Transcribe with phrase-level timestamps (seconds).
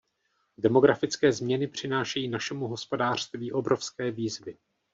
[0.57, 4.57] Demografické změny přinášejí našemu hospodářství obrovské výzvy.